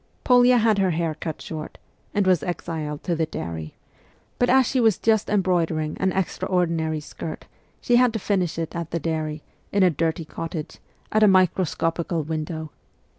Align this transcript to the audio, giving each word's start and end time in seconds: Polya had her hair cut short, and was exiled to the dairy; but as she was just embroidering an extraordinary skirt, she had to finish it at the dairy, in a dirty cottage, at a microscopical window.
Polya 0.23 0.57
had 0.57 0.79
her 0.79 0.89
hair 0.89 1.13
cut 1.13 1.43
short, 1.43 1.77
and 2.11 2.25
was 2.25 2.41
exiled 2.41 3.03
to 3.03 3.15
the 3.15 3.27
dairy; 3.27 3.75
but 4.39 4.49
as 4.49 4.65
she 4.65 4.79
was 4.79 4.97
just 4.97 5.29
embroidering 5.29 5.95
an 5.99 6.11
extraordinary 6.13 6.99
skirt, 6.99 7.45
she 7.81 7.97
had 7.97 8.11
to 8.13 8.17
finish 8.17 8.57
it 8.57 8.75
at 8.75 8.89
the 8.89 8.99
dairy, 8.99 9.43
in 9.71 9.83
a 9.83 9.91
dirty 9.91 10.25
cottage, 10.25 10.79
at 11.11 11.21
a 11.21 11.27
microscopical 11.27 12.23
window. 12.23 12.71